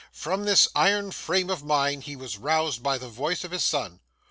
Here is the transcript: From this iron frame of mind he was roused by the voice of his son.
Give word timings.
From 0.13 0.45
this 0.45 0.67
iron 0.73 1.11
frame 1.11 1.51
of 1.51 1.63
mind 1.63 2.05
he 2.05 2.15
was 2.15 2.39
roused 2.39 2.81
by 2.81 2.97
the 2.97 3.07
voice 3.07 3.43
of 3.43 3.51
his 3.51 3.63
son. 3.63 3.99